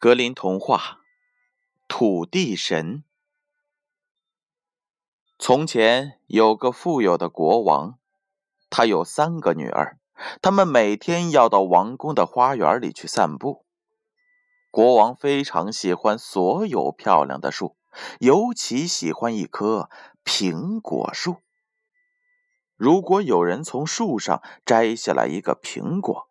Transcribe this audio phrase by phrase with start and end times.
[0.00, 1.00] 格林童话：
[1.88, 3.02] 土地神。
[5.40, 7.98] 从前有个富有的国王，
[8.70, 9.98] 他有三个女儿，
[10.40, 13.64] 他们每天要到王宫的花园里去散步。
[14.70, 17.76] 国王非常喜欢所有漂亮的树，
[18.20, 19.90] 尤其喜欢一棵
[20.24, 21.38] 苹果树。
[22.76, 26.27] 如果有人从树上摘下来一个苹果，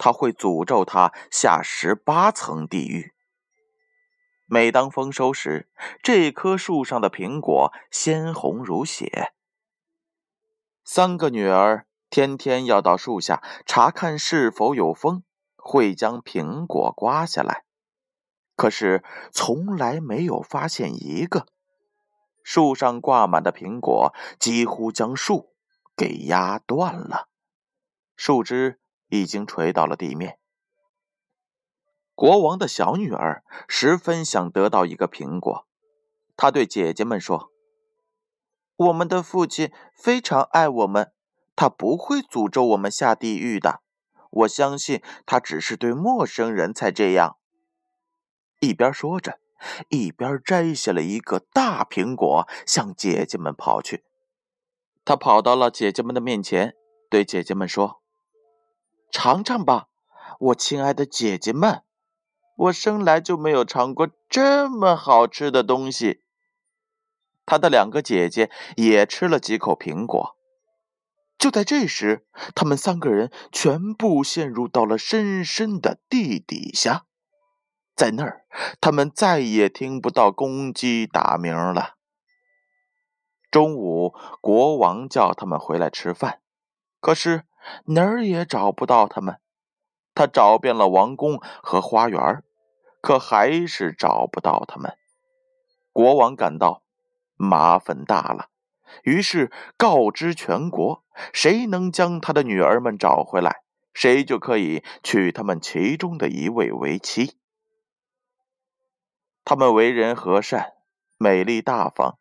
[0.00, 3.12] 他会诅咒他下十八层地狱。
[4.46, 5.68] 每当丰收时，
[6.02, 9.34] 这棵树上的苹果鲜红如血。
[10.82, 15.22] 三个女儿天天要到树下查看是否有风，
[15.54, 17.64] 会将苹果刮下来，
[18.56, 21.46] 可是从来没有发现一个。
[22.42, 25.52] 树上挂满的苹果几乎将树
[25.94, 27.28] 给压断了，
[28.16, 28.79] 树枝。
[29.10, 30.38] 已经垂到了地面。
[32.14, 35.66] 国王的小女儿十分想得到一个苹果，
[36.36, 37.50] 她对姐姐们说
[38.76, 41.12] ：“我们的父亲非常爱我们，
[41.54, 43.82] 他不会诅咒我们下地狱的。
[44.30, 47.36] 我相信他只是对陌生人才这样。”
[48.60, 49.40] 一边说着，
[49.88, 54.04] 一边摘下了一个大苹果，向姐姐们跑去。
[55.04, 56.74] 他跑到了姐姐们的面前，
[57.08, 58.02] 对姐姐们说。
[59.10, 59.88] 尝尝吧，
[60.38, 61.82] 我亲爱的姐姐们，
[62.56, 66.22] 我生来就没有尝过这么好吃的东西。
[67.44, 70.36] 他的两个姐姐也吃了几口苹果。
[71.36, 77.06] 就在这时，他们三个人全部陷入到了深深的地底下，
[77.96, 78.46] 在那儿，
[78.80, 81.96] 他们再也听不到公鸡打鸣了。
[83.50, 86.40] 中午，国王叫他们回来吃饭，
[87.00, 87.44] 可是。
[87.86, 89.38] 哪儿也找不到他们，
[90.14, 92.42] 他找遍了王宫和花园，
[93.00, 94.96] 可还是找不到他们。
[95.92, 96.82] 国王感到
[97.36, 98.48] 麻烦大了，
[99.02, 107.36] 于是告知全国：谁能将他的女儿们找回来，谁就可以娶他们其中的一位为妻。
[109.44, 110.74] 他们为人和善，
[111.18, 112.18] 美丽大方，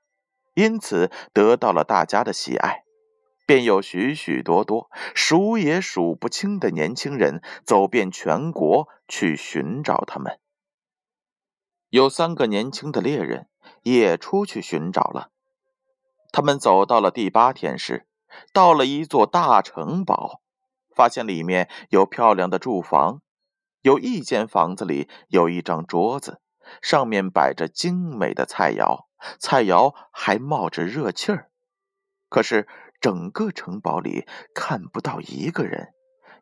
[0.56, 2.84] 因此得到了大家的喜爱。
[3.50, 10.40] 便有许许多多数也数不清的年轻人走遍全国去寻找他们。
[11.90, 13.50] 有三个年轻的猎人
[13.82, 15.32] 也出去寻找了。
[16.32, 18.06] 他们走到了第八天时，
[18.54, 20.42] 到了一座大城堡，
[20.96, 23.24] 发现里面有漂亮的住房，
[23.82, 26.40] 有一间房子里有一张桌子，
[26.84, 29.08] 上面摆着精美的菜肴，
[29.40, 31.50] 菜肴还冒着热气儿。
[32.30, 32.68] 可是。
[33.00, 35.94] 整个城堡里看不到一个人，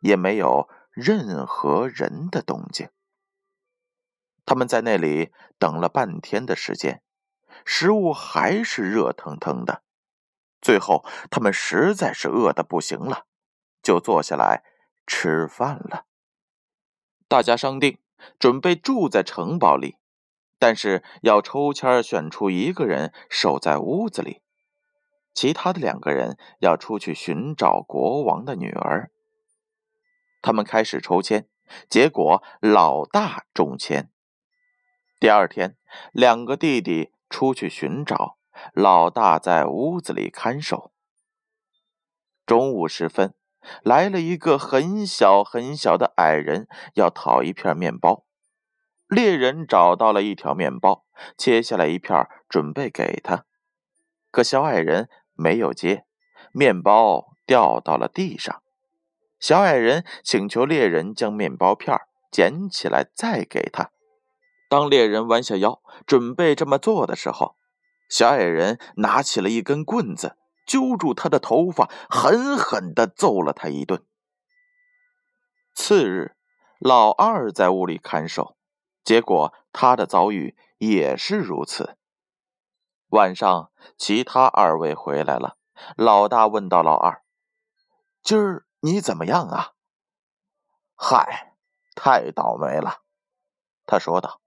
[0.01, 2.89] 也没有任何人的动静。
[4.45, 7.01] 他们在那里等了半天的时间，
[7.65, 9.83] 食物还是热腾腾的。
[10.61, 13.25] 最后，他们实在是饿得不行了，
[13.83, 14.63] 就坐下来
[15.05, 16.05] 吃饭了。
[17.27, 17.99] 大家商定，
[18.39, 19.97] 准备住在城堡里，
[20.57, 24.41] 但是要抽签选出一个人守在屋子里。
[25.37, 29.11] 其他的两个人要出去寻找国王的女儿。
[30.41, 31.47] 他们开始抽签，
[31.87, 34.09] 结果老大中签。
[35.19, 35.77] 第二天，
[36.11, 38.39] 两个弟弟出去寻找，
[38.73, 40.91] 老大在屋子里看守。
[42.43, 43.35] 中午时分，
[43.83, 48.25] 来了一个很小很小的矮人，要讨一片面包。
[49.07, 51.05] 猎人找到了一条面包，
[51.37, 53.45] 切下来一片，准备给他，
[54.31, 55.07] 可小矮人。
[55.37, 56.05] 没有接，
[56.51, 58.61] 面包掉到了地上。
[59.39, 61.95] 小矮人请求猎人将面包片
[62.31, 63.91] 捡起来再给他。
[64.67, 67.55] 当猎人弯下腰准备这么做的时候，
[68.09, 70.35] 小矮人拿起了一根棍子，
[70.65, 74.03] 揪住他的头发，狠狠地揍了他一顿。
[75.73, 76.35] 次日，
[76.79, 78.57] 老二在屋里看守，
[79.03, 81.97] 结果他的遭遇也是如此。
[83.11, 85.55] 晚上，其他二位回来了。
[85.95, 87.21] 老大问到老二
[88.21, 89.71] ：“今儿你怎么样啊
[90.93, 91.53] ？”“嗨，
[91.95, 92.97] 太倒霉了。”
[93.87, 94.41] 他说道。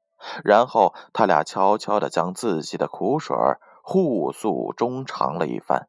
[0.45, 3.35] 然后他俩悄悄地将自己的苦水
[3.83, 5.89] 互诉衷肠了一番。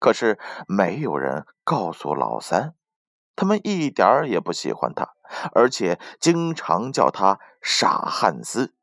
[0.00, 2.74] 可是没有人告诉老三，
[3.36, 5.14] 他们一点儿也不喜欢他，
[5.54, 8.74] 而且经常叫他傻汉斯，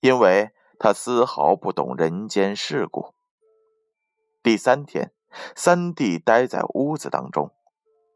[0.00, 0.54] 因为。
[0.78, 3.14] 他丝毫不懂人间世故。
[4.42, 5.12] 第三天，
[5.56, 7.50] 三弟待在屋子当中，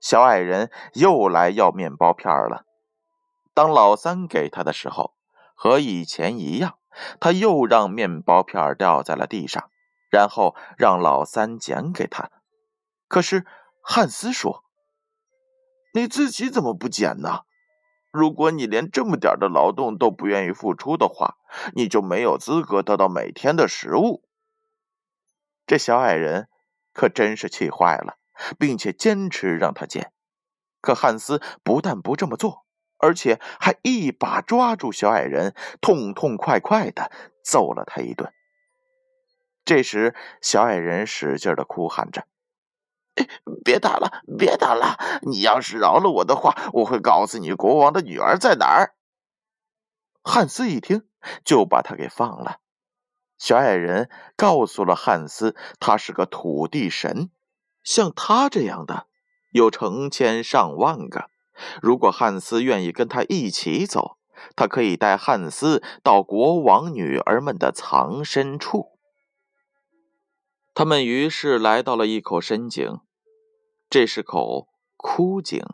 [0.01, 2.65] 小矮人又来要面包片了。
[3.55, 5.15] 当老三给他的时候，
[5.55, 6.79] 和以前一样，
[7.19, 9.71] 他又让面包片掉在了地上，
[10.11, 12.31] 然后让老三捡给他。
[13.09, 13.47] 可是
[13.83, 14.65] 汉斯说
[15.95, 17.41] ：“你自己怎么不捡呢？
[18.19, 21.37] 如果你连这么点的劳动都不愿意付出的话，
[21.75, 24.25] 你就没有资格得到每天的食物。”
[25.69, 26.49] 这小矮人
[26.93, 28.17] 可真是气坏了，
[28.59, 30.13] 并且坚持让他捡。
[30.81, 32.65] 可汉斯不但不这么做，
[32.97, 37.13] 而且还一把抓住小矮人，痛痛快快的
[37.45, 38.33] 揍了他一顿。
[39.65, 42.25] 这时，小矮人使劲的哭喊着。
[43.65, 44.97] 别打了，别打了！
[45.23, 48.95] 你要是饶了我的话，我会告诉你国王的女儿在哪儿。
[50.23, 51.09] 汉斯一听，
[51.45, 52.59] 就把他给放了。
[53.39, 57.31] 小矮人告诉了汉斯，他是个土地神，
[57.83, 59.07] 像他这样的
[59.53, 61.31] 有成千上万个。
[61.81, 64.19] 如果汉斯愿意跟他一起走，
[64.55, 68.99] 他可以带汉斯到国王女儿们的藏身处。
[70.75, 73.01] 他们于是来到了一口深井。
[73.91, 74.69] 这是口
[74.99, 75.65] 枯井。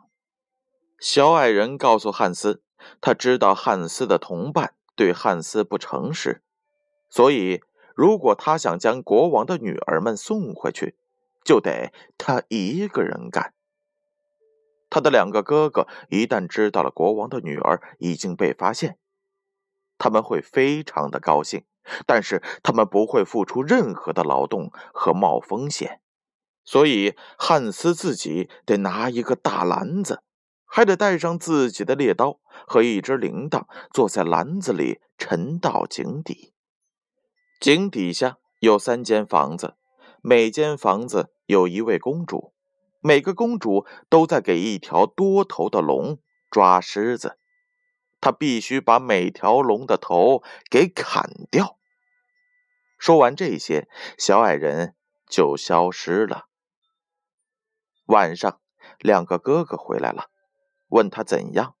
[0.97, 2.63] 小矮人告诉汉斯，
[3.01, 6.41] 他知道汉斯的同伴对汉斯不诚实，
[7.09, 7.61] 所以
[7.93, 10.95] 如果他想将国王的女儿们送回去，
[11.43, 13.53] 就得他一个人干。
[14.89, 18.97] 他的两个哥哥一旦知道了国王的女儿已经被发现，
[19.97, 21.65] 他们会非常的高兴，
[22.05, 25.99] 但是他们不会付出任何的劳动和冒风险。
[26.65, 30.23] 所以，汉斯自己得拿一个大篮子，
[30.65, 36.53] 还得带上自己的猎刀和一只铃铛，坐在篮子里沉到井底。
[37.59, 39.75] 井底下有三间房子，
[40.21, 42.53] 每间房子有一位公主，
[42.99, 46.17] 每个公主都在给一条多头的龙
[46.49, 47.37] 抓虱子，
[48.19, 51.77] 她必须把每条龙的头给砍掉。
[52.97, 53.87] 说完这些，
[54.17, 54.95] 小矮人
[55.29, 56.47] 就消失了。
[58.05, 58.59] 晚上，
[58.99, 60.29] 两个哥哥回来了，
[60.89, 61.75] 问他怎样。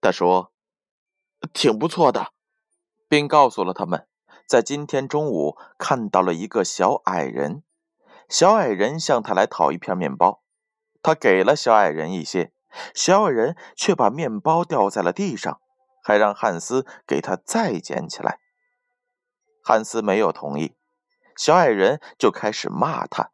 [0.00, 0.52] 他说
[1.54, 2.32] ：“挺不错的。”
[3.08, 4.08] 并告诉了他们，
[4.48, 7.62] 在今天中午看到了一个小矮人。
[8.28, 10.42] 小矮人向他来讨一片面包，
[11.00, 12.52] 他给了小矮人一些，
[12.94, 15.60] 小矮人却把面包掉在了地上，
[16.02, 18.40] 还让汉斯给他再捡起来。
[19.62, 20.74] 汉斯没有同意，
[21.36, 23.30] 小矮人就开始骂他，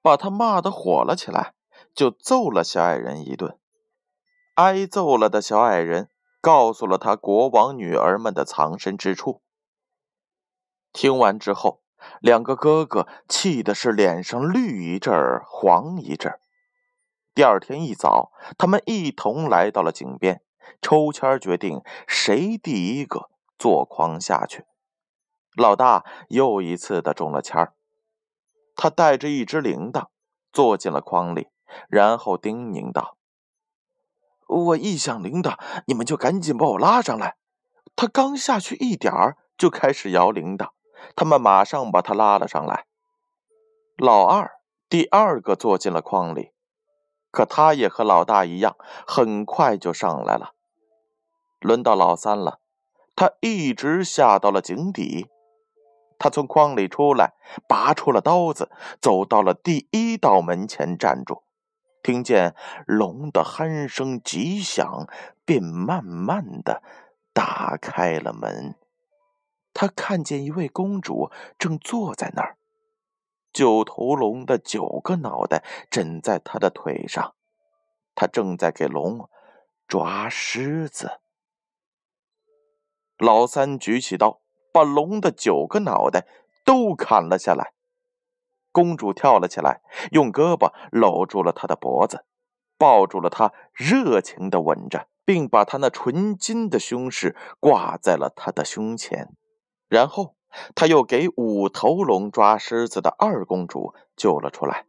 [0.00, 1.54] 把他骂得火了起来。
[1.96, 3.58] 就揍了小矮人一顿。
[4.54, 6.10] 挨揍了的小矮人
[6.40, 9.42] 告诉了他国王女儿们的藏身之处。
[10.92, 11.82] 听完之后，
[12.20, 16.40] 两个哥哥气的是脸上绿一阵儿黄一阵儿。
[17.34, 20.42] 第二天一早，他们一同来到了井边，
[20.80, 23.28] 抽签决定谁第一个
[23.58, 24.64] 做筐下去。
[25.54, 27.74] 老大又一次的中了签儿，
[28.74, 30.06] 他带着一只铃铛
[30.52, 31.48] 坐进了筐里。
[31.88, 33.16] 然后叮咛道
[34.46, 37.36] ：“我一响铃铛，你们就赶紧把我拉上来。”
[37.96, 40.68] 他刚下去一点儿，就开始摇铃铛。
[41.14, 42.84] 他们马上把他拉了上来。
[43.96, 46.52] 老二第二个坐进了筐里，
[47.30, 48.76] 可他也和老大一样，
[49.06, 50.52] 很快就上来了。
[51.60, 52.60] 轮到老三了，
[53.14, 55.30] 他一直下到了井底。
[56.18, 57.32] 他从筐里出来，
[57.66, 61.42] 拔出了刀子，走到了第一道门前站住。
[62.06, 62.54] 听见
[62.86, 65.08] 龙的鼾声极响，
[65.44, 66.80] 便慢慢的
[67.32, 68.76] 打开了门。
[69.74, 72.58] 他看见一位公主正坐在那儿，
[73.52, 77.34] 九头龙的九个脑袋枕在他的腿上，
[78.14, 79.28] 他正在给龙
[79.88, 81.18] 抓虱子。
[83.18, 84.40] 老三举起刀，
[84.72, 86.24] 把龙的九个脑袋
[86.64, 87.72] 都砍了下来。
[88.76, 89.80] 公主跳了起来，
[90.10, 92.26] 用胳膊搂住了他的脖子，
[92.76, 99.30] 抱住了他，热情的吻着，并把他那纯金的胸饰挂在了他的胸前。
[99.88, 100.36] 然后，
[100.74, 104.84] 他又给五头龙抓狮子的二公主救了出来。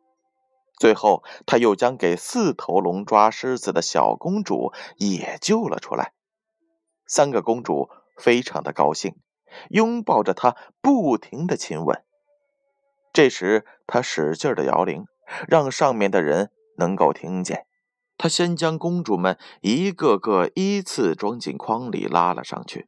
[0.78, 6.12] 最后，他又将给四头龙抓狮子的小公主也救了出来。
[7.06, 9.16] 三个公主非常的高兴，
[9.70, 12.04] 拥抱着他，不停的亲吻。
[13.18, 15.08] 这时，他使劲的摇铃，
[15.48, 17.66] 让上面的人能够听见。
[18.16, 22.88] 他先将公主们一个个依次装进筐里，拉了上去。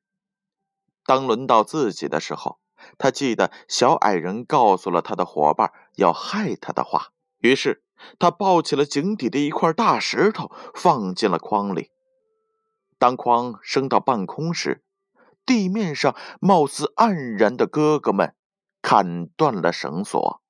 [1.04, 2.60] 当轮到自己的时候，
[3.00, 7.08] 他记得小矮人告诉了他的伙伴要害他的话，
[7.40, 7.82] 于是
[8.20, 11.90] 他抱起了井底的一块大石头，放进了筐里。
[13.00, 14.84] 当筐升到半空时，
[15.44, 18.36] 地面上貌似黯然的哥哥们
[18.82, 20.42] 砍断了绳索，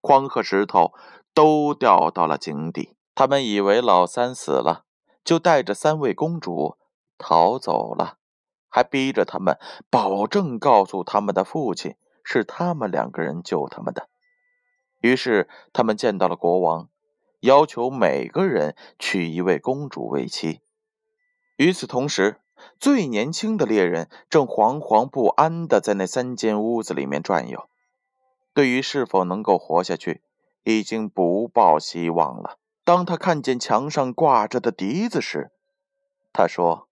[0.00, 0.92] 筐和石头
[1.34, 2.96] 都掉到了井底。
[3.14, 4.84] 他们以为老三死了，
[5.24, 6.76] 就带着三位公主
[7.18, 8.16] 逃走了，
[8.68, 9.58] 还逼着他们
[9.90, 14.08] 保证告诉他们的父亲是他们两个人救他们的。
[15.00, 16.88] 于是他们见到了国王，
[17.40, 20.60] 要求每个人娶一位公主为妻。
[21.56, 22.42] 与此同时，
[22.78, 27.69] 最年轻的猎人正惶惶不安地在那三间屋子里面转悠，
[28.52, 30.22] 对于是否能够活下去，
[30.64, 32.58] 已经不抱希望了。
[32.84, 35.52] 当他看见墙上挂着的笛子时，
[36.32, 36.88] 他说：“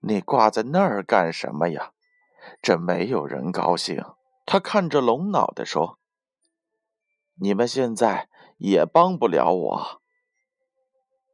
[0.00, 1.92] 你挂在那儿干什么呀？
[2.62, 4.04] 这没有人高兴。”
[4.46, 5.98] 他看着龙脑袋说
[7.40, 8.28] ：“你们现在
[8.58, 10.02] 也帮不了我。”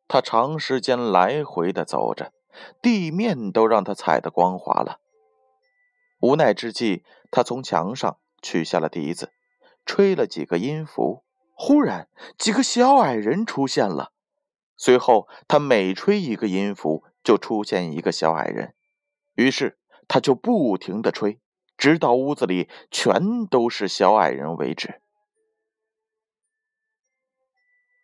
[0.09, 2.33] 他长时间来回的走着。
[2.81, 4.99] 地面都让他踩得光滑了。
[6.21, 9.33] 无奈之际，他从墙上取下了笛子，
[9.85, 11.25] 吹了几个音符。
[11.53, 14.13] 忽然，几个小矮人出现了。
[14.77, 18.77] 随后，他每吹一个音符，就出现一个小矮人。
[19.35, 21.41] 于是，他就不停地吹，
[21.77, 25.01] 直到屋子里全都是小矮人为止。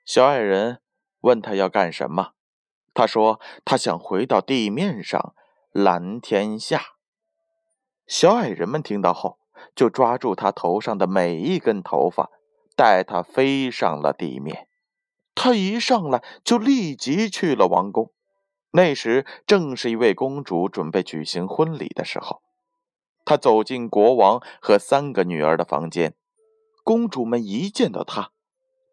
[0.05, 0.81] 小矮人
[1.21, 2.33] 问他要干什么。
[2.93, 5.37] 他说：“他想回到地面上，
[5.71, 6.97] 蓝天下。”
[8.09, 9.39] 小矮人们听到后，
[9.75, 12.31] 就抓住他头上的每一根头发，
[12.77, 14.69] 带他飞上了地面。
[15.35, 18.13] 他一上来就立即去了王宫。
[18.73, 22.43] 那时正是一位公主准备举行婚礼的时候。
[23.25, 26.15] 他走进国王和三个女儿的房间，
[26.83, 28.33] 公主们一见到他，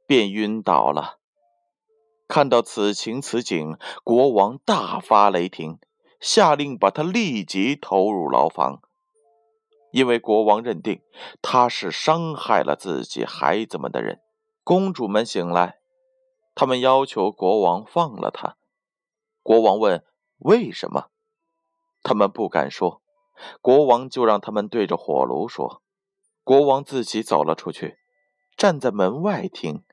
[0.06, 1.18] 便晕倒了。
[2.28, 5.80] 看到此情此景，国王大发雷霆，
[6.20, 8.82] 下令把他立即投入牢房。
[9.92, 11.02] 因为国王认定
[11.42, 14.22] 他是伤害了自己孩子们的人。
[14.64, 15.80] 公主们醒来，
[16.54, 18.58] 他们要求国王放了他。
[19.42, 20.04] 国王问
[20.40, 21.08] ：“为什么？”
[22.04, 23.02] 他们不敢说。
[23.62, 25.82] 国王就让他们对着火炉说。
[26.44, 27.98] 国王自己走了出去，
[28.58, 29.84] 站在门外听。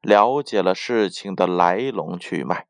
[0.00, 2.66] 了解了事情的来龙去脉，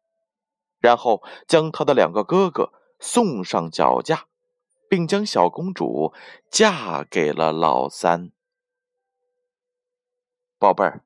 [0.78, 4.26] 然后将他的两个哥哥送上绞架，
[4.88, 6.12] 并将小公主
[6.50, 8.30] 嫁给了老三。
[10.58, 11.04] 宝贝儿，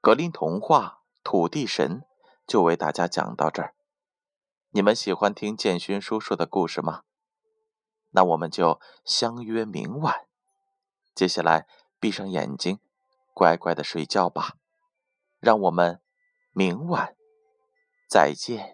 [0.00, 2.00] 格林童话《土地神》
[2.46, 3.74] 就为大家讲到这儿。
[4.70, 7.02] 你们喜欢听建勋叔叔的故事吗？
[8.10, 10.26] 那我们就相约明晚。
[11.14, 11.66] 接下来
[11.98, 12.80] 闭上眼睛，
[13.32, 14.56] 乖乖的睡觉吧。
[15.40, 16.00] 让我们
[16.52, 17.16] 明晚
[18.08, 18.73] 再见。